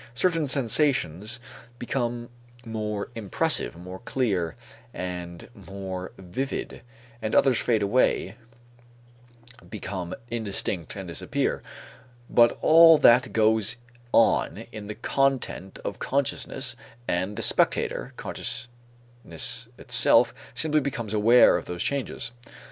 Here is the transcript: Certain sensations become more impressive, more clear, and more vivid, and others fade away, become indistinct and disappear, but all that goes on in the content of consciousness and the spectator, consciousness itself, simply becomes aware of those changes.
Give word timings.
Certain 0.15 0.47
sensations 0.47 1.39
become 1.77 2.29
more 2.65 3.11
impressive, 3.13 3.75
more 3.77 3.99
clear, 3.99 4.55
and 4.95 5.47
more 5.53 6.11
vivid, 6.17 6.81
and 7.21 7.35
others 7.35 7.59
fade 7.59 7.83
away, 7.83 8.35
become 9.69 10.15
indistinct 10.31 10.95
and 10.95 11.07
disappear, 11.07 11.61
but 12.31 12.57
all 12.63 12.97
that 12.97 13.31
goes 13.31 13.77
on 14.11 14.65
in 14.71 14.87
the 14.87 14.95
content 14.95 15.77
of 15.85 15.99
consciousness 15.99 16.75
and 17.07 17.35
the 17.35 17.43
spectator, 17.43 18.11
consciousness 18.17 19.69
itself, 19.77 20.33
simply 20.55 20.81
becomes 20.81 21.13
aware 21.13 21.57
of 21.57 21.65
those 21.65 21.83
changes. 21.83 22.31